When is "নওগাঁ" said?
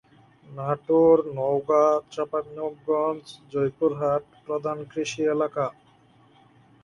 1.35-1.93